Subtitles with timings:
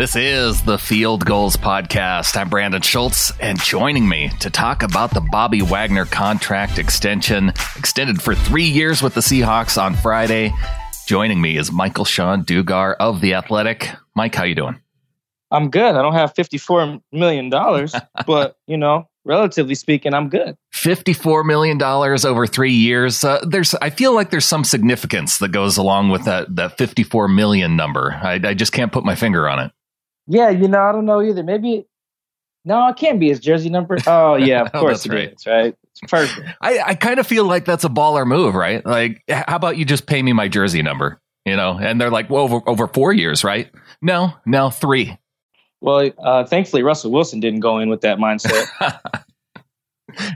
[0.00, 2.34] This is the Field Gulls Podcast.
[2.34, 8.22] I'm Brandon Schultz, and joining me to talk about the Bobby Wagner contract extension, extended
[8.22, 10.54] for three years with the Seahawks on Friday.
[11.06, 13.90] Joining me is Michael Sean Dugar of The Athletic.
[14.16, 14.80] Mike, how you doing?
[15.50, 15.94] I'm good.
[15.94, 17.50] I don't have $54 million,
[18.26, 20.56] but, you know, relatively speaking, I'm good.
[20.72, 23.22] $54 million over three years.
[23.22, 27.28] Uh, there's, I feel like there's some significance that goes along with that, that 54
[27.28, 28.18] million number.
[28.22, 29.72] I, I just can't put my finger on it.
[30.30, 31.42] Yeah, you know, I don't know either.
[31.42, 31.86] Maybe
[32.64, 33.98] no, it can't be his jersey number.
[34.06, 35.32] Oh yeah, of course it right.
[35.32, 35.74] is, right?
[35.90, 36.48] It's perfect.
[36.60, 38.84] I, I kind of feel like that's a baller move, right?
[38.86, 41.20] Like, how about you just pay me my jersey number?
[41.44, 43.72] You know, and they're like, well, over over four years, right?
[44.02, 45.18] No, no, three.
[45.80, 48.66] Well, uh, thankfully, Russell Wilson didn't go in with that mindset.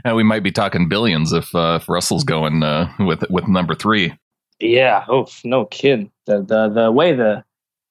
[0.03, 3.75] and we might be talking billions if uh, if Russell's going uh, with with number
[3.75, 4.13] three.
[4.59, 5.05] Yeah.
[5.07, 6.11] Oh, no kidding.
[6.25, 7.44] The the the way the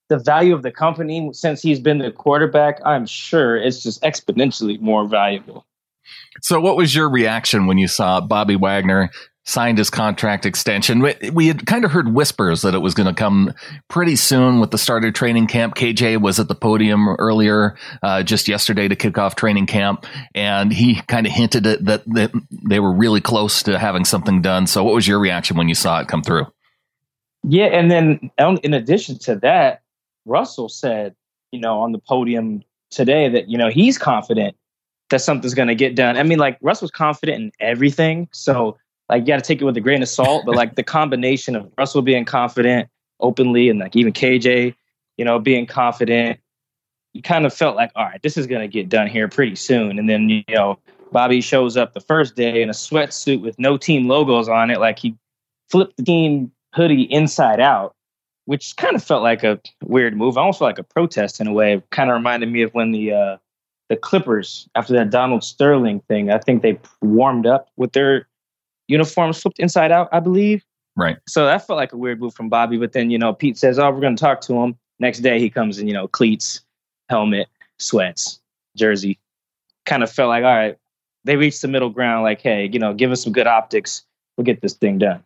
[0.08, 4.80] the value of the company since he's been the quarterback, I'm sure it's just exponentially
[4.80, 5.66] more valuable.
[6.42, 9.10] So, what was your reaction when you saw Bobby Wagner
[9.46, 11.00] signed his contract extension?
[11.32, 13.54] We had kind of heard whispers that it was going to come
[13.88, 15.74] pretty soon with the start of training camp.
[15.74, 20.72] KJ was at the podium earlier, uh, just yesterday to kick off training camp, and
[20.72, 22.32] he kind of hinted at that, that
[22.68, 24.66] they were really close to having something done.
[24.66, 26.46] So, what was your reaction when you saw it come through?
[27.46, 28.30] Yeah, and then
[28.62, 29.82] in addition to that,
[30.24, 31.14] Russell said,
[31.52, 34.56] you know, on the podium today that, you know, he's confident
[35.10, 36.16] that something's going to get done.
[36.16, 38.28] I mean, like Russell's confident in everything.
[38.32, 38.76] So,
[39.08, 40.44] like, you got to take it with a grain of salt.
[40.46, 42.88] But, like, the combination of Russell being confident
[43.20, 44.74] openly and, like, even KJ,
[45.18, 46.40] you know, being confident,
[47.12, 49.56] you kind of felt like, all right, this is going to get done here pretty
[49.56, 49.98] soon.
[49.98, 50.78] And then, you know,
[51.12, 54.80] Bobby shows up the first day in a sweatsuit with no team logos on it.
[54.80, 55.14] Like, he
[55.68, 57.93] flipped the team hoodie inside out
[58.46, 60.36] which kind of felt like a weird move.
[60.36, 61.74] I almost felt like a protest in a way.
[61.74, 63.36] It kind of reminded me of when the uh,
[63.88, 68.28] the Clippers, after that Donald Sterling thing, I think they warmed up with their
[68.88, 70.64] uniforms flipped inside out, I believe.
[70.96, 71.16] Right.
[71.28, 72.76] So that felt like a weird move from Bobby.
[72.76, 74.76] But then, you know, Pete says, Oh, we're going to talk to him.
[75.00, 76.60] Next day, he comes in, you know, cleats,
[77.08, 77.48] helmet,
[77.78, 78.40] sweats,
[78.76, 79.18] jersey.
[79.86, 80.78] Kind of felt like, all right,
[81.24, 84.02] they reached the middle ground, like, hey, you know, give us some good optics.
[84.36, 85.24] We'll get this thing done.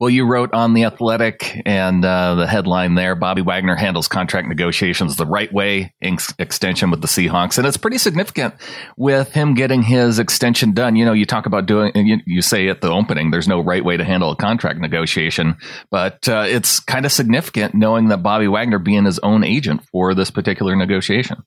[0.00, 4.46] Well, you wrote on The Athletic and uh, the headline there Bobby Wagner handles contract
[4.46, 7.58] negotiations the right way, ex- extension with the Seahawks.
[7.58, 8.54] And it's pretty significant
[8.96, 10.94] with him getting his extension done.
[10.94, 13.84] You know, you talk about doing, you, you say at the opening, there's no right
[13.84, 15.56] way to handle a contract negotiation,
[15.90, 20.14] but uh, it's kind of significant knowing that Bobby Wagner being his own agent for
[20.14, 21.42] this particular negotiation.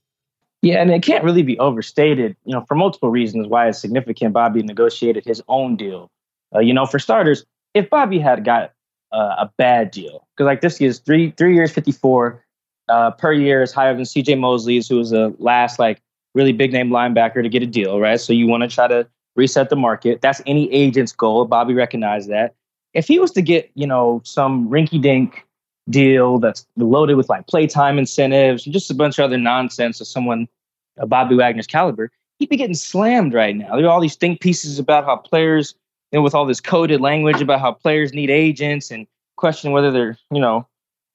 [0.62, 4.34] Yeah, and it can't really be overstated, you know, for multiple reasons why it's significant.
[4.34, 6.12] Bobby negotiated his own deal.
[6.54, 8.74] Uh, you know, for starters, if Bobby had got
[9.12, 12.44] uh, a bad deal, because like this is three three years, fifty four
[12.90, 14.36] uh, per year is higher than C.J.
[14.36, 16.02] Mosley's, who was the last like
[16.34, 18.20] really big name linebacker to get a deal, right?
[18.20, 20.22] So you want to try to reset the market.
[20.22, 21.46] That's any agent's goal.
[21.46, 22.56] Bobby recognized that.
[22.94, 25.46] If he was to get you know some rinky dink
[25.90, 30.08] deal that's loaded with like playtime incentives, and just a bunch of other nonsense of
[30.08, 30.48] someone
[30.98, 33.76] of Bobby Wagner's caliber, he'd be getting slammed right now.
[33.76, 35.76] There are all these think pieces about how players
[36.12, 39.08] you know, with all this coded language about how players need agents and
[39.38, 40.68] question whether they're, you know,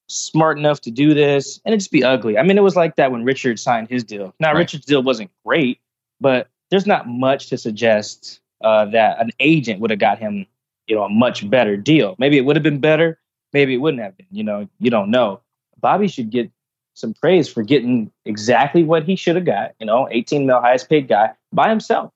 [0.07, 2.37] smart enough to do this, and it just be ugly.
[2.37, 4.33] I mean, it was like that when Richard signed his deal.
[4.39, 4.59] Now, right.
[4.59, 5.79] Richard's deal wasn't great,
[6.19, 10.45] but there's not much to suggest uh, that an agent would have got him,
[10.87, 12.15] you know, a much better deal.
[12.17, 13.19] Maybe it would have been better.
[13.53, 14.27] Maybe it wouldn't have been.
[14.31, 15.41] You know, you don't know.
[15.79, 16.49] Bobby should get
[16.93, 19.75] some praise for getting exactly what he should have got.
[19.79, 22.11] You know, 18 mil highest paid guy by himself.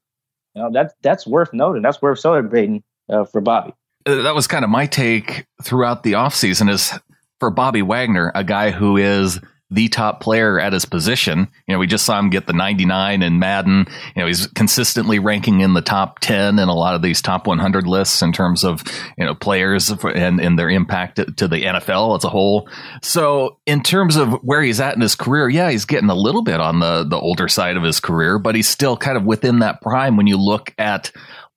[0.56, 1.82] You know, that's that's worth noting.
[1.82, 3.74] That's worth celebrating uh, for Bobby.
[4.06, 6.94] Uh, that was kind of my take throughout the offseason is
[7.40, 9.40] for Bobby Wagner, a guy who is
[9.72, 11.48] the top player at his position.
[11.66, 13.88] You know, we just saw him get the 99 in Madden.
[14.16, 17.48] You know, he's consistently ranking in the top 10 in a lot of these top
[17.48, 18.84] 100 lists in terms of,
[19.18, 22.70] you know, players and, and their impact to the NFL as a whole.
[23.02, 26.44] So in terms of where he's at in his career, yeah, he's getting a little
[26.44, 29.60] bit on the, the older side of his career, but he's still kind of within
[29.60, 31.12] that prime when you look at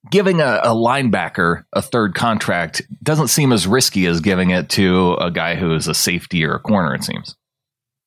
[0.09, 5.15] giving a, a, linebacker a third contract doesn't seem as risky as giving it to
[5.15, 7.35] a guy who is a safety or a corner, it seems.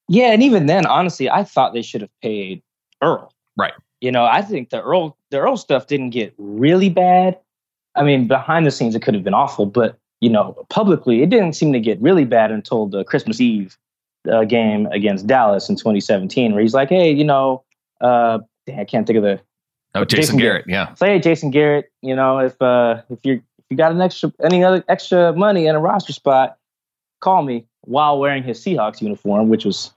[0.08, 2.62] Yeah, and even then, honestly, I thought they should have paid
[3.02, 3.32] Earl.
[3.56, 3.75] Right.
[4.00, 7.38] You know, I think the Earl the Earl stuff didn't get really bad.
[7.94, 11.31] I mean, behind the scenes, it could have been awful, but you know, publicly, it
[11.31, 13.76] didn't seem to get really bad until the Christmas Eve
[14.31, 17.62] uh, game against Dallas in 2017, where he's like, "Hey, you know,
[18.00, 18.38] uh,
[18.69, 19.40] I can't think of the
[19.94, 23.34] oh Jason, Jason Garrett, Garrett, yeah, say Jason Garrett, you know, if uh, if you
[23.34, 26.56] if you got an extra any other extra money in a roster spot,
[27.20, 29.94] call me." While wearing his Seahawks uniform, which was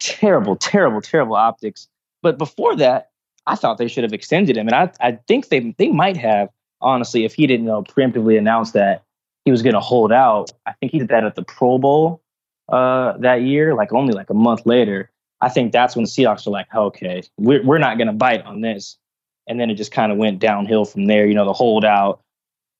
[0.00, 1.88] terrible, terrible, terrible optics.
[2.22, 3.10] But before that,
[3.46, 6.50] I thought they should have extended him, and I I think they they might have
[6.80, 9.04] honestly if he didn't know preemptively announce that
[9.44, 10.52] he was going to hold out.
[10.66, 12.20] I think he did that at the Pro Bowl
[12.68, 15.10] uh, that year, like only like a month later.
[15.40, 18.42] I think that's when the Seahawks were like, okay, we're we're not going to bite
[18.42, 18.98] on this,
[19.46, 21.26] and then it just kind of went downhill from there.
[21.26, 22.20] You know, the holdout,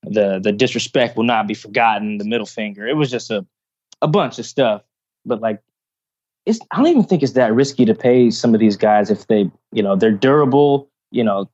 [0.03, 2.87] the the disrespect will not be forgotten, the middle finger.
[2.87, 3.47] It was just a
[4.03, 4.82] a bunch of stuff.
[5.25, 5.61] But like
[6.49, 9.27] it's I don't even think it's that risky to pay some of these guys if
[9.27, 11.49] they, you know, they're durable, you know,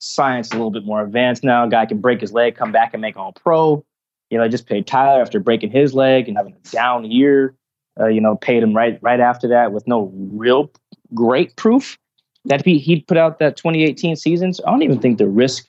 [0.00, 1.64] science a little bit more advanced now.
[1.64, 3.84] A guy can break his leg, come back and make all pro.
[4.28, 7.54] You know, I just paid Tyler after breaking his leg and having a down year.
[7.98, 10.70] Uh, you know, paid him right right after that with no real
[11.14, 11.96] great proof
[12.44, 14.52] that he he'd put out that 2018 season.
[14.52, 15.66] So I don't even think the risk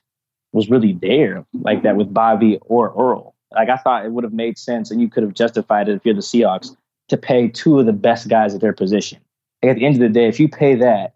[0.53, 3.35] was really there like that with Bobby or Earl.
[3.51, 6.05] Like I thought it would have made sense and you could have justified it if
[6.05, 6.75] you're the Seahawks
[7.11, 9.19] to pay two of the best guys at their position.
[9.61, 11.13] Like at the end of the day, if you pay that,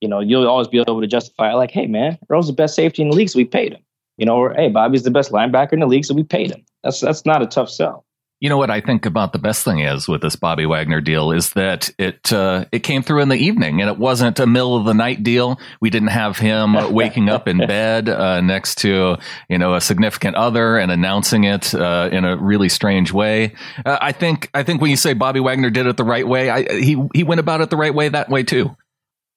[0.00, 3.02] you know, you'll always be able to justify like, hey man, Earl's the best safety
[3.02, 3.82] in the league, so we paid him.
[4.16, 6.64] You know, or hey, Bobby's the best linebacker in the league, so we paid him.
[6.82, 8.04] That's that's not a tough sell.
[8.42, 11.30] You know what I think about the best thing is with this Bobby Wagner deal
[11.30, 14.74] is that it uh, it came through in the evening and it wasn't a middle
[14.76, 15.60] of the night deal.
[15.80, 19.16] We didn't have him waking up in bed uh, next to
[19.48, 23.54] you know a significant other and announcing it uh, in a really strange way.
[23.86, 26.50] Uh, I think I think when you say Bobby Wagner did it the right way,
[26.50, 28.76] I, he he went about it the right way that way too.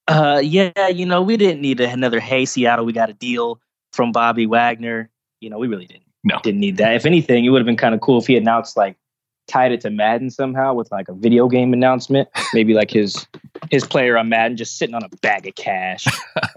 [0.08, 3.60] Uh, yeah, you know we didn't need another Hey Seattle, we got a deal
[3.94, 5.12] from Bobby Wagner.
[5.42, 6.05] You know we really didn't.
[6.26, 6.96] No, didn't need that.
[6.96, 8.98] If anything, it would have been kind of cool if he announced like
[9.48, 12.28] tied it to Madden somehow with like a video game announcement.
[12.54, 13.28] Maybe like his
[13.70, 16.06] his player on Madden just sitting on a bag of cash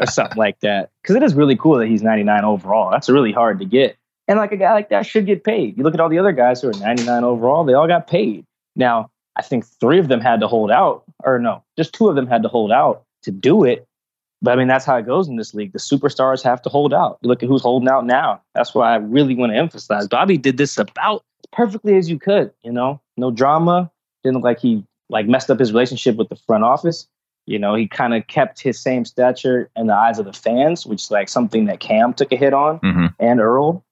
[0.01, 0.91] or something like that.
[1.03, 2.91] Because it is really cool that he's 99 overall.
[2.91, 3.97] That's really hard to get.
[4.27, 5.77] And like a guy like that should get paid.
[5.77, 8.45] You look at all the other guys who are 99 overall, they all got paid.
[8.77, 12.17] Now, I think three of them had to hold out, or no, just two of
[12.17, 13.87] them had to hold out to do it.
[14.41, 15.73] But I mean, that's how it goes in this league.
[15.73, 17.19] The superstars have to hold out.
[17.23, 18.41] You look at who's holding out now.
[18.55, 20.07] That's why I really want to emphasize.
[20.07, 23.91] Bobby did this about perfectly as you could, you know, no drama.
[24.23, 27.09] Didn't look like he like messed up his relationship with the front office.
[27.47, 30.87] You know, he kind of kept his same stature in the eyes of the fans,
[30.87, 33.07] which is like something that Cam took a hit on mm-hmm.
[33.19, 33.85] and Earl.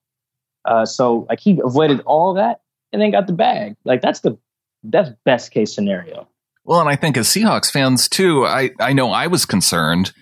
[0.64, 2.60] Uh, so like he avoided all that
[2.92, 3.76] and then got the bag.
[3.84, 4.38] Like that's the
[4.84, 6.28] that's best case scenario.
[6.64, 10.12] Well, and I think as Seahawks fans too, I, I know I was concerned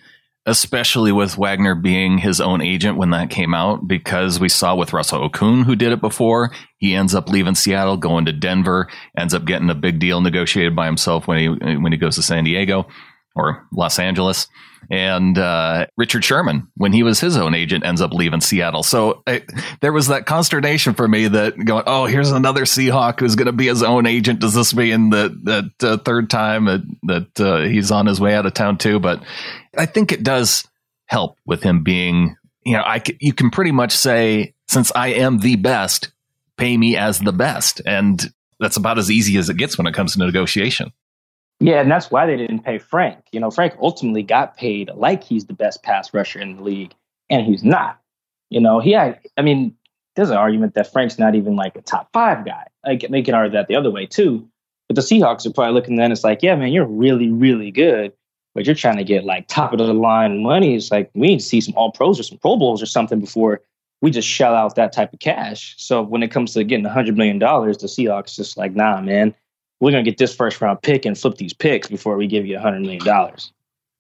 [0.46, 4.93] especially with Wagner being his own agent when that came out, because we saw with
[4.93, 9.32] Russell Okung, who did it before, he ends up leaving Seattle, going to Denver, ends
[9.32, 12.44] up getting a big deal negotiated by himself when he when he goes to San
[12.44, 12.87] Diego
[13.34, 14.48] or Los Angeles.
[14.90, 18.82] And uh, Richard Sherman, when he was his own agent, ends up leaving Seattle.
[18.82, 19.42] So I,
[19.81, 23.52] there was that consternation for me that going, oh, here's another Seahawk who's going to
[23.52, 24.40] be his own agent.
[24.40, 28.34] Does this mean that that uh, third time that, that uh, he's on his way
[28.34, 29.00] out of town too?
[29.00, 29.22] But
[29.76, 30.69] I think it does
[31.06, 35.38] help with him being, you know, I you can pretty much say since I am
[35.38, 36.12] the best,
[36.56, 38.22] pay me as the best, and
[38.60, 40.92] that's about as easy as it gets when it comes to negotiation.
[41.61, 43.25] Yeah, and that's why they didn't pay Frank.
[43.33, 46.95] You know, Frank ultimately got paid like he's the best pass rusher in the league,
[47.31, 48.01] and he's not.
[48.51, 49.75] You know, he had, I mean,
[50.17, 52.67] there's an argument that Frank's not even like a top five guy.
[52.85, 54.49] Like they can argue that the other way too.
[54.89, 58.13] But the Seahawks are probably looking then it's like, yeah, man, you're really, really good
[58.55, 60.77] but you're trying to get like top of the line money.
[60.77, 63.20] It's like we need to see some all pros or some Pro Bowls or something
[63.20, 63.61] before
[64.01, 65.75] we just shell out that type of cash.
[65.77, 69.34] So when it comes to getting hundred million dollars, the Seahawks just like, nah, man,
[69.81, 72.56] we're gonna get this first round pick and flip these picks before we give you
[72.56, 73.52] a hundred million dollars.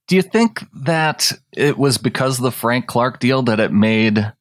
[0.06, 4.32] Do you think that it was because of the Frank Clark deal that it made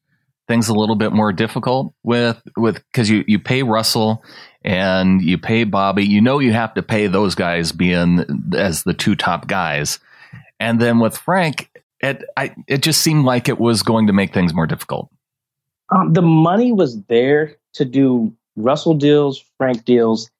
[0.46, 4.22] things a little bit more difficult with with because you you pay Russell
[4.62, 8.94] and you pay Bobby, you know you have to pay those guys being as the
[8.94, 9.98] two top guys.
[10.60, 14.32] And then with Frank, it I it just seemed like it was going to make
[14.32, 15.10] things more difficult.
[15.90, 20.30] Um, the money was there to do Russell deals, Frank deals,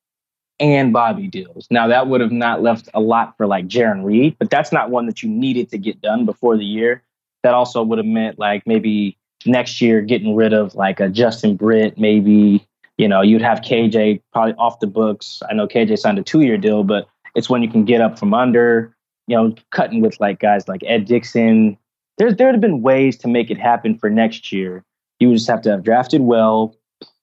[0.60, 1.66] and Bobby deals.
[1.70, 4.90] Now that would have not left a lot for like Jarran Reed, but that's not
[4.90, 7.02] one that you needed to get done before the year.
[7.42, 11.56] That also would have meant like maybe next year getting rid of like a Justin
[11.56, 15.42] Britt, maybe you know, you'd have KJ probably off the books.
[15.50, 18.18] I know KJ signed a two year deal, but it's when you can get up
[18.18, 18.94] from under,
[19.26, 21.76] you know, cutting with like guys like Ed Dickson.
[22.18, 24.84] There's there would have been ways to make it happen for next year.
[25.18, 26.76] You would just have to have drafted well,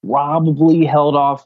[0.05, 1.45] probably held off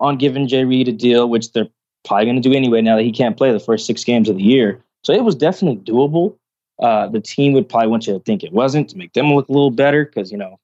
[0.00, 1.68] on giving Jay Reed a deal, which they're
[2.04, 4.36] probably going to do anyway now that he can't play the first six games of
[4.36, 4.82] the year.
[5.02, 6.36] So it was definitely doable.
[6.82, 9.48] Uh, the team would probably want you to think it wasn't to make them look
[9.48, 10.58] a little better because, you know,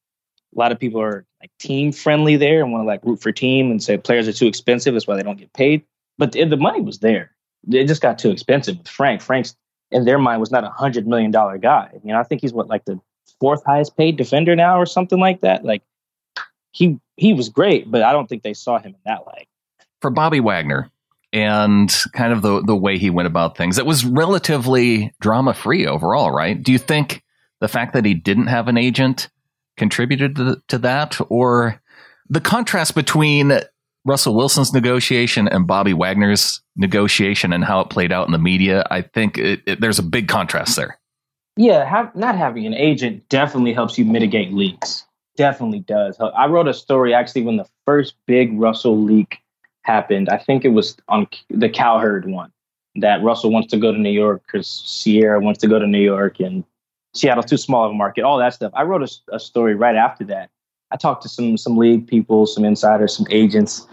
[0.54, 3.30] a lot of people are like team friendly there and want to like root for
[3.30, 4.94] team and say players are too expensive.
[4.94, 5.84] That's why they don't get paid.
[6.18, 7.30] But the, the money was there.
[7.70, 9.22] it just got too expensive with Frank.
[9.22, 9.54] Frank's
[9.90, 11.90] in their mind was not a hundred million dollar guy.
[12.04, 13.00] You know, I think he's what like the
[13.40, 15.64] fourth highest paid defender now or something like that.
[15.64, 15.82] Like
[16.72, 19.48] he he was great, but I don't think they saw him in that light.
[20.00, 20.90] For Bobby Wagner
[21.32, 25.86] and kind of the the way he went about things, it was relatively drama free
[25.86, 26.60] overall, right?
[26.60, 27.22] Do you think
[27.60, 29.28] the fact that he didn't have an agent
[29.76, 31.80] contributed to, to that, or
[32.28, 33.60] the contrast between
[34.04, 38.86] Russell Wilson's negotiation and Bobby Wagner's negotiation and how it played out in the media,
[38.90, 40.98] I think it, it, there's a big contrast there.
[41.56, 45.04] Yeah, have, not having an agent definitely helps you mitigate leaks.
[45.36, 46.18] Definitely does.
[46.20, 49.38] I wrote a story actually when the first big Russell leak
[49.82, 50.28] happened.
[50.28, 52.52] I think it was on the Cowherd one
[52.96, 56.00] that Russell wants to go to New York because Ciara wants to go to New
[56.00, 56.64] York and
[57.14, 58.72] Seattle's too small of a market, all that stuff.
[58.74, 60.50] I wrote a, a story right after that.
[60.92, 63.86] I talked to some some league people, some insiders, some agents,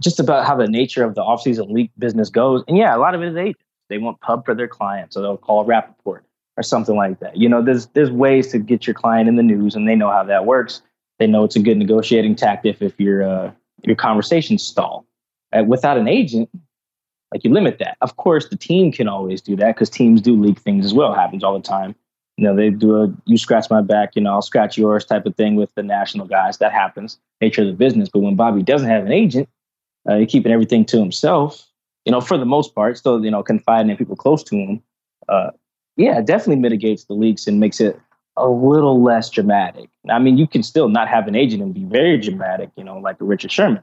[0.00, 2.64] just about how the nature of the offseason league business goes.
[2.68, 3.62] And yeah, a lot of it is agents.
[3.88, 6.24] They want pub for their clients, so they'll call Rapoport
[6.58, 7.36] or something like that.
[7.36, 10.10] You know, there's there's ways to get your client in the news, and they know
[10.10, 10.82] how that works.
[11.20, 13.52] They know it's a good negotiating tactic if your uh,
[13.84, 15.06] your conversations stall.
[15.56, 16.50] Uh, without an agent,
[17.32, 17.96] like you limit that.
[18.00, 21.12] Of course, the team can always do that because teams do leak things as well.
[21.14, 21.94] It happens all the time.
[22.36, 25.26] You know, they do a you scratch my back, you know, I'll scratch yours type
[25.26, 26.58] of thing with the national guys.
[26.58, 28.08] That happens, nature of the business.
[28.12, 29.48] But when Bobby doesn't have an agent,
[30.08, 31.68] uh, keeping everything to himself,
[32.04, 34.82] you know, for the most part, still, you know, confiding in people close to him.
[35.28, 35.50] Uh,
[35.98, 38.00] yeah, it definitely mitigates the leaks and makes it
[38.36, 39.90] a little less dramatic.
[40.08, 42.98] I mean, you can still not have an agent and be very dramatic, you know,
[42.98, 43.82] like Richard Sherman.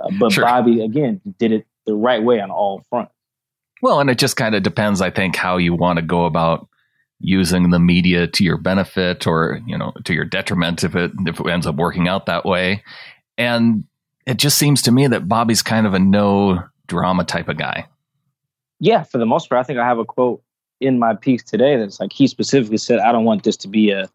[0.00, 0.44] Uh, but sure.
[0.44, 3.12] Bobby, again, did it the right way on all fronts.
[3.82, 6.68] Well, and it just kind of depends, I think, how you want to go about
[7.18, 11.38] using the media to your benefit or you know to your detriment if it if
[11.38, 12.84] it ends up working out that way.
[13.36, 13.84] And
[14.26, 17.88] it just seems to me that Bobby's kind of a no drama type of guy.
[18.78, 20.42] Yeah, for the most part, I think I have a quote
[20.80, 23.90] in my piece today that's like he specifically said, "I don't want this to be
[23.90, 24.08] a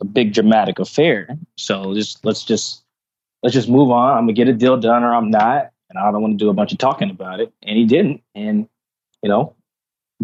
[0.00, 1.28] a big dramatic affair.
[1.56, 2.84] So just let's just
[3.42, 4.16] let's just move on.
[4.16, 6.50] I'm gonna get a deal done, or I'm not, and I don't want to do
[6.50, 8.68] a bunch of talking about it." And he didn't, and
[9.22, 9.54] you know,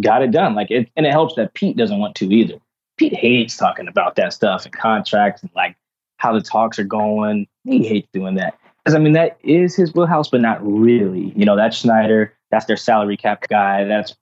[0.01, 0.55] got it done.
[0.55, 2.57] Like it, and it helps that Pete doesn't want to either.
[2.97, 5.77] Pete hates talking about that stuff and contracts and like
[6.19, 7.47] how the talks are going.
[7.65, 8.57] He hates doing that.
[8.85, 11.33] Because I mean, that is his wheelhouse, but not really.
[11.35, 12.35] You know, that's Schneider.
[12.51, 13.85] That's their salary cap guy.
[13.85, 14.15] That's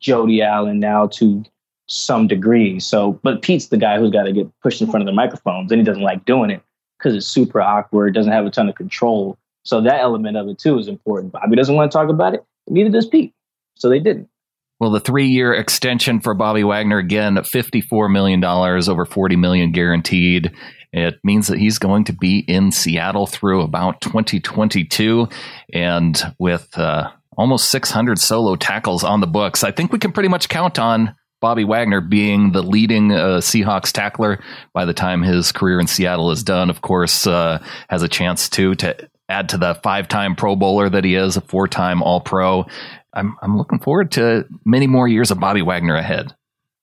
[0.00, 1.44] Jody Allen now to
[1.88, 2.78] some degree.
[2.78, 5.72] So, but Pete's the guy who's got to get pushed in front of the microphones,
[5.72, 6.62] and he doesn't like doing it
[6.98, 9.38] because it's super awkward, doesn't have a ton of control.
[9.64, 11.32] So that element of it too is important.
[11.32, 13.34] Bobby doesn't want to talk about it, neither does Pete.
[13.74, 14.28] So they didn't.
[14.80, 20.52] Well, the three-year extension for Bobby Wagner again, fifty-four million dollars, over forty million guaranteed.
[20.92, 25.28] It means that he's going to be in Seattle through about 2022,
[25.74, 29.64] and with uh, almost 600 solo tackles on the books.
[29.64, 33.92] I think we can pretty much count on Bobby Wagner being the leading uh, Seahawks
[33.92, 34.42] tackler
[34.74, 36.68] by the time his career in Seattle is done.
[36.68, 41.04] Of course, uh, has a chance to to add to the five-time Pro Bowler that
[41.04, 42.66] he is, a four-time All-Pro.
[43.12, 46.34] I'm I'm looking forward to many more years of Bobby Wagner ahead.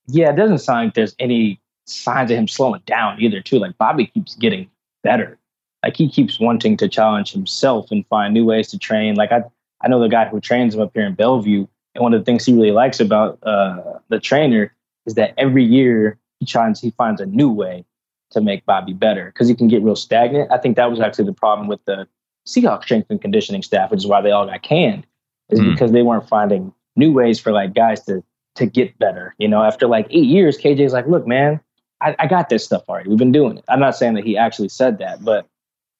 [0.06, 3.42] Yeah, it doesn't sound like there's any signs of him slowing down either.
[3.42, 4.70] Too like Bobby keeps getting
[5.02, 5.38] better.
[5.82, 9.16] Like he keeps wanting to challenge himself and find new ways to train.
[9.16, 9.44] Like I
[9.82, 12.24] I know the guy who trains him up here in Bellevue, and one of the
[12.24, 14.74] things he really likes about uh, the trainer
[15.06, 17.84] is that every year he tries he finds a new way
[18.30, 20.50] to make Bobby better because he can get real stagnant.
[20.50, 22.06] I think that was actually the problem with the
[22.46, 25.06] Seahawks strength and conditioning staff, which is why they all got canned,
[25.50, 25.72] is mm.
[25.72, 28.22] because they weren't finding new ways for like guys to
[28.56, 29.34] to get better.
[29.38, 31.60] You know, after like eight years, KJ's like, look, man,
[32.00, 33.08] I, I got this stuff already.
[33.08, 33.64] We've been doing it.
[33.68, 35.46] I'm not saying that he actually said that, but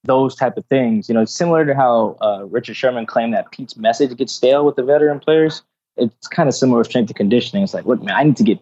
[0.07, 1.09] those type of things.
[1.09, 4.77] You know, similar to how uh, Richard Sherman claimed that Pete's message gets stale with
[4.77, 5.63] the veteran players.
[5.97, 7.65] It's kind of similar with strength and conditioning.
[7.65, 8.61] It's like, look, man, I need to get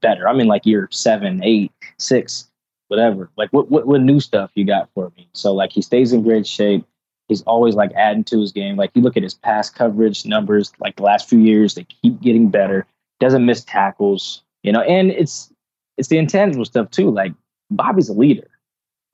[0.00, 0.28] better.
[0.28, 2.48] I'm in like year seven, eight, six,
[2.88, 3.30] whatever.
[3.36, 5.28] Like, what what, what new stuff you got for me?
[5.32, 6.84] So like, he stays in great shape.
[7.28, 8.76] He's always like adding to his game.
[8.76, 10.72] Like, you look at his pass coverage numbers.
[10.78, 12.86] Like the last few years, they keep getting better.
[13.20, 14.42] Doesn't miss tackles.
[14.62, 15.50] You know, and it's
[15.96, 17.10] it's the intangible stuff too.
[17.10, 17.32] Like
[17.70, 18.48] Bobby's a leader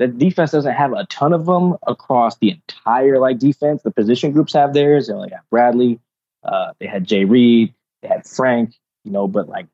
[0.01, 3.83] the defense doesn't have a ton of them across the entire like defense.
[3.83, 5.07] The position groups have theirs.
[5.07, 6.01] They only have Bradley.
[6.43, 7.75] Uh, they had Jay Reed.
[8.01, 8.75] They had Frank.
[9.05, 9.67] You know, but like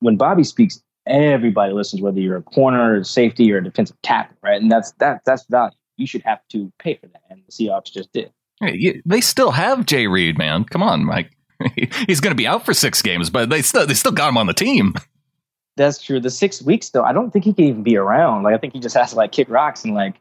[0.00, 4.38] when Bobby speaks, everybody listens, whether you're a corner, or safety, or a defensive tackle,
[4.42, 4.60] right?
[4.60, 5.76] And that's that that's value.
[5.98, 8.32] You should have to pay for that, and the Seahawks just did.
[8.60, 10.64] Hey, they still have Jay Reed, man.
[10.64, 11.36] Come on, Mike.
[12.06, 14.38] He's going to be out for six games, but they still they still got him
[14.38, 14.94] on the team.
[15.78, 16.20] That's true.
[16.20, 18.42] The six weeks though, I don't think he can even be around.
[18.42, 20.16] Like I think he just has to like kick rocks and like,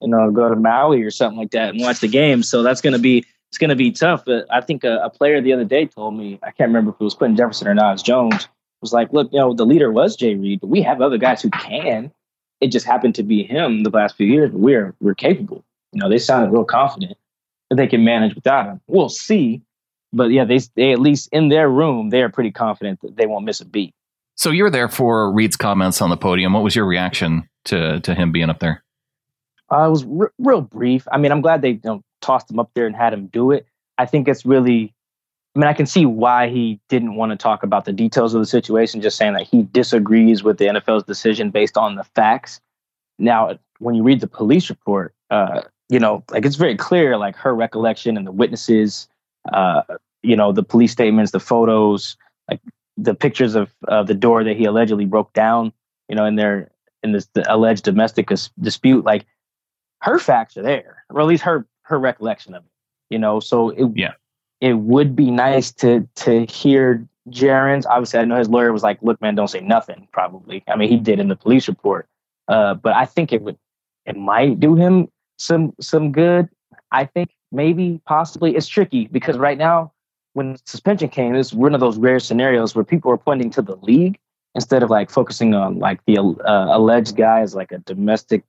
[0.00, 2.42] you know, go to Maui or something like that and watch the game.
[2.42, 4.24] So that's gonna be it's to be tough.
[4.24, 6.96] But I think a, a, player the other day told me, I can't remember if
[6.98, 8.48] it was Quentin Jefferson or Naz Jones,
[8.80, 11.42] was like, look, you know, the leader was Jay Reed, but we have other guys
[11.42, 12.10] who can.
[12.62, 15.64] It just happened to be him the last few years, we're we're capable.
[15.92, 17.18] You know, they sounded real confident
[17.68, 18.80] that they can manage without him.
[18.86, 19.60] We'll see.
[20.14, 23.26] But yeah, they they at least in their room, they are pretty confident that they
[23.26, 23.94] won't miss a beat.
[24.42, 26.52] So you were there for Reed's comments on the podium.
[26.52, 28.82] What was your reaction to to him being up there?
[29.70, 31.06] Uh, it was r- real brief.
[31.12, 33.52] I mean, I'm glad they you know, tossed him up there and had him do
[33.52, 33.68] it.
[33.98, 34.92] I think it's really,
[35.54, 38.40] I mean, I can see why he didn't want to talk about the details of
[38.40, 42.60] the situation, just saying that he disagrees with the NFL's decision based on the facts.
[43.20, 47.36] Now, when you read the police report, uh, you know, like it's very clear, like
[47.36, 49.06] her recollection and the witnesses,
[49.52, 49.82] uh,
[50.24, 52.16] you know, the police statements, the photos,
[52.50, 52.58] like
[52.96, 55.72] the pictures of uh, the door that he allegedly broke down,
[56.08, 56.70] you know, in their
[57.02, 58.30] in this alleged domestic
[58.60, 59.26] dispute, like
[60.00, 62.70] her facts are there, or at least her her recollection of it.
[63.10, 64.12] You know, so it yeah,
[64.60, 67.86] it would be nice to to hear Jarran's.
[67.86, 70.88] Obviously, I know his lawyer was like, "Look, man, don't say nothing." Probably, I mean,
[70.88, 72.08] he did in the police report,
[72.48, 73.58] uh, but I think it would
[74.06, 75.08] it might do him
[75.38, 76.48] some some good.
[76.90, 79.92] I think maybe possibly it's tricky because right now
[80.34, 83.76] when suspension came, it's one of those rare scenarios where people are pointing to the
[83.76, 84.18] league
[84.54, 88.44] instead of like focusing on like the uh, alleged guy as like a domestic,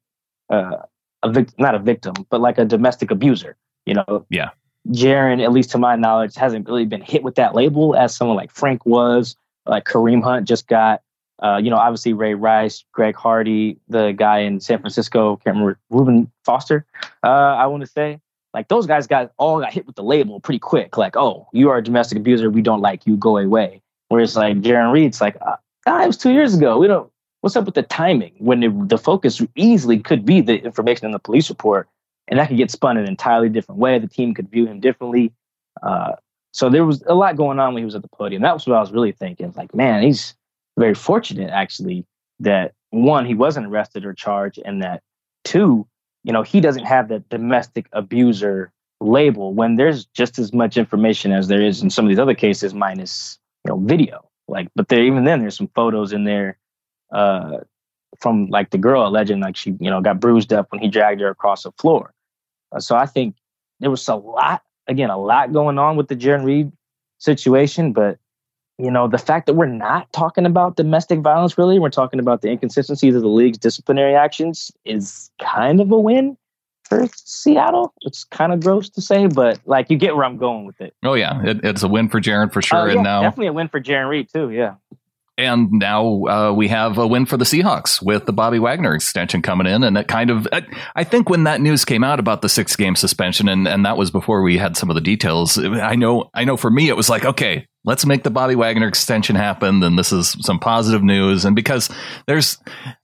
[0.49, 0.77] uh,
[1.23, 3.55] a vic- not a victim, but like a domestic abuser.
[3.85, 4.51] You know, yeah.
[4.89, 8.35] Jarran, at least to my knowledge, hasn't really been hit with that label as someone
[8.35, 9.35] like Frank was,
[9.65, 11.01] like Kareem Hunt just got.
[11.41, 15.79] Uh, you know, obviously Ray Rice, Greg Hardy, the guy in San Francisco, can't remember
[15.89, 16.85] Reuben Foster.
[17.23, 18.21] Uh, I want to say
[18.53, 20.97] like those guys got all got hit with the label pretty quick.
[20.97, 22.49] Like, oh, you are a domestic abuser.
[22.49, 23.17] We don't like you.
[23.17, 23.81] Go away.
[24.09, 26.77] Whereas like Jarran Reed's like, ah, it was two years ago.
[26.77, 27.09] We don't.
[27.41, 31.11] What's up with the timing when it, the focus easily could be the information in
[31.11, 31.89] the police report,
[32.27, 33.99] and that could get spun in an entirely different way.
[33.99, 35.33] The team could view him differently.
[35.81, 36.13] Uh,
[36.51, 38.43] so there was a lot going on when he was at the podium.
[38.43, 39.51] That was what I was really thinking.
[39.57, 40.35] Like, man, he's
[40.77, 42.05] very fortunate actually
[42.39, 45.01] that one, he wasn't arrested or charged, and that
[45.43, 45.87] two,
[46.23, 51.31] you know, he doesn't have that domestic abuser label when there's just as much information
[51.31, 54.29] as there is in some of these other cases, minus, you know, video.
[54.47, 56.57] Like, but there, even then, there's some photos in there
[57.13, 57.57] uh,
[58.19, 61.21] from like the girl alleging like she, you know, got bruised up when he dragged
[61.21, 62.13] her across the floor.
[62.71, 63.35] Uh, so I think
[63.79, 66.71] there was a lot, again, a lot going on with the Jarran Reed
[67.19, 68.17] situation, but
[68.77, 72.41] you know, the fact that we're not talking about domestic violence really, we're talking about
[72.41, 76.37] the inconsistencies of the league's disciplinary actions is kind of a win
[76.83, 77.93] for Seattle.
[78.01, 80.93] It's kind of gross to say, but like you get where I'm going with it.
[81.03, 82.79] Oh yeah, it, it's a win for Jarran for sure.
[82.79, 84.49] Uh, yeah, and now definitely a win for Jarran Reed too.
[84.49, 84.75] Yeah.
[85.35, 89.41] And now uh, we have a win for the Seahawks with the Bobby Wagner extension
[89.41, 89.83] coming in.
[89.83, 90.61] And it kind of, I,
[90.95, 93.97] I, think when that news came out about the six game suspension, and, and that
[93.97, 96.95] was before we had some of the details, I know, I know for me, it
[96.95, 99.79] was like, okay, let's make the Bobby Wagner extension happen.
[99.79, 101.45] Then this is some positive news.
[101.45, 101.89] And because
[102.27, 102.57] there's,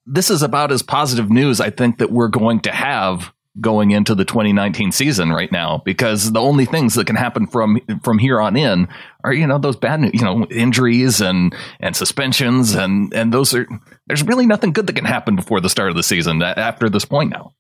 [0.05, 4.15] this is about as positive news, I think that we're going to have going into
[4.15, 8.39] the 2019 season right now because the only things that can happen from from here
[8.39, 8.87] on in
[9.23, 13.67] are you know those bad you know injuries and and suspensions and and those are
[14.07, 17.05] there's really nothing good that can happen before the start of the season after this
[17.05, 17.53] point now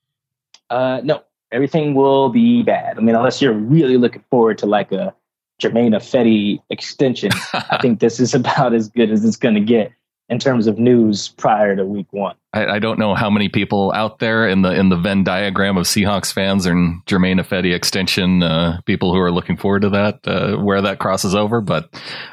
[0.69, 4.91] uh no everything will be bad i mean unless you're really looking forward to like
[4.91, 5.13] a
[5.59, 9.91] Germain Ifedi extension i think this is about as good as it's going to get
[10.29, 12.35] in terms of news prior to week one.
[12.53, 15.75] I, I, don't know how many people out there in the in the Venn diagram
[15.75, 20.19] of Seahawks fans and Germain Ifedi extension uh, people who are looking forward to that
[20.25, 21.89] uh, where that crosses over, but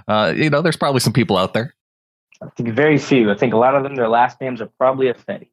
[0.09, 1.75] uh, you know, there's probably some people out there.
[2.43, 3.31] I think very few.
[3.31, 5.49] I think a lot of them, their last names are probably Ifedi.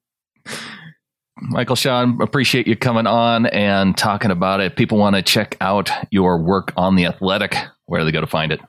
[1.50, 4.76] Michael Sean, appreciate you coming on and talking about it.
[4.76, 7.56] People want to check out your work on the Athletic.
[7.86, 8.60] Where do they go to find it?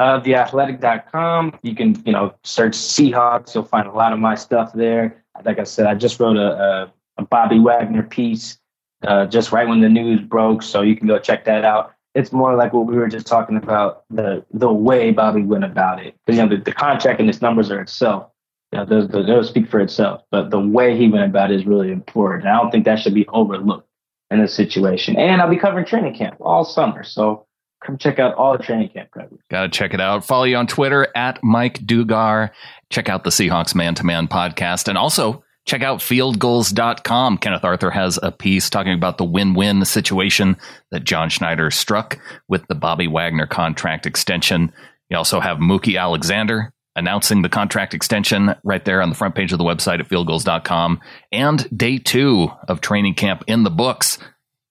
[0.00, 1.58] uh, theathletic.com.
[1.62, 3.54] You can, you know, search Seahawks.
[3.54, 5.22] You'll find a lot of my stuff there.
[5.44, 8.58] Like I said, I just wrote a, a, a Bobby Wagner piece
[9.06, 11.94] uh, just right when the news broke, so you can go check that out.
[12.14, 16.04] It's more like what we were just talking about the the way Bobby went about
[16.04, 16.14] it.
[16.26, 18.30] Because you know the, the contract and its numbers are itself.
[18.72, 20.22] You know, those, those, speak for itself.
[20.30, 22.44] But the way he went about it is really important.
[22.44, 23.88] And I don't think that should be overlooked
[24.30, 25.16] in this situation.
[25.16, 27.46] And I'll be covering training camp all summer, so
[27.84, 29.40] come check out all the training camp coverage.
[29.50, 30.24] Got to check it out.
[30.24, 32.50] Follow you on Twitter at Mike Dugar.
[32.90, 37.38] Check out the Seahawks Man to Man podcast and also check out fieldgulls.com.
[37.38, 40.56] Kenneth Arthur has a piece talking about the win win situation
[40.90, 44.72] that John Schneider struck with the Bobby Wagner contract extension.
[45.08, 49.52] You also have Mookie Alexander announcing the contract extension right there on the front page
[49.52, 51.00] of the website at fieldgulls.com
[51.32, 54.18] and day two of training camp in the books.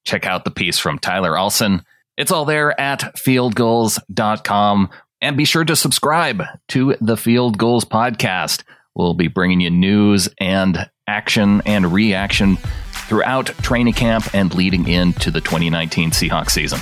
[0.05, 1.83] Check out the piece from Tyler Olson.
[2.17, 4.89] It's all there at fieldgulls.com.
[5.21, 8.63] And be sure to subscribe to the Field Gulls podcast.
[8.95, 12.57] We'll be bringing you news and action and reaction
[13.09, 16.79] throughout training camp and leading into the 2019 Seahawks season.